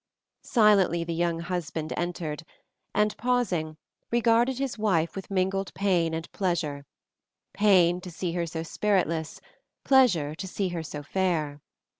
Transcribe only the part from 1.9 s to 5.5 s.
entered and, pausing, regarded his wife with